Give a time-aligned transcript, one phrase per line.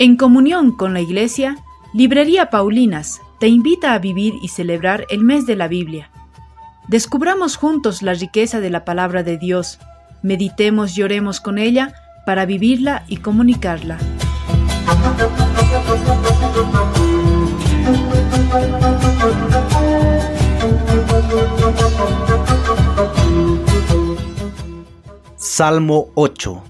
[0.00, 1.58] En comunión con la Iglesia,
[1.92, 6.10] Librería Paulinas te invita a vivir y celebrar el mes de la Biblia.
[6.88, 9.78] Descubramos juntos la riqueza de la palabra de Dios,
[10.22, 11.92] meditemos y oremos con ella
[12.24, 13.98] para vivirla y comunicarla.
[25.36, 26.69] Salmo 8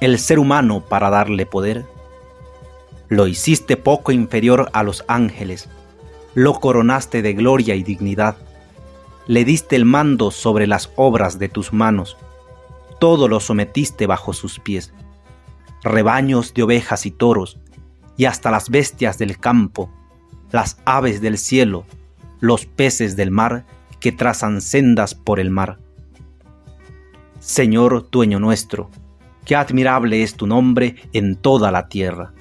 [0.00, 1.86] El ser humano para darle poder?
[3.08, 5.68] Lo hiciste poco inferior a los ángeles,
[6.34, 8.36] lo coronaste de gloria y dignidad,
[9.26, 12.16] le diste el mando sobre las obras de tus manos,
[12.98, 14.92] todo lo sometiste bajo sus pies,
[15.82, 17.58] rebaños de ovejas y toros,
[18.16, 19.90] y hasta las bestias del campo,
[20.50, 21.84] las aves del cielo,
[22.40, 23.66] los peces del mar
[24.00, 25.78] que trazan sendas por el mar.
[27.40, 28.90] Señor dueño nuestro,
[29.48, 32.34] Qué admirable es tu nombre en toda la tierra.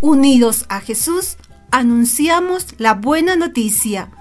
[0.00, 1.36] Unidos a Jesús,
[1.72, 4.12] anunciamos la buena noticia.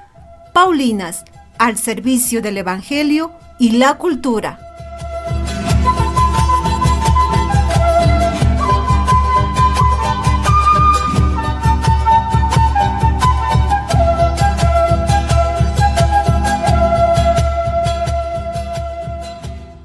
[0.52, 1.25] Paulinas,
[1.59, 4.67] al servicio del Evangelio y la cultura.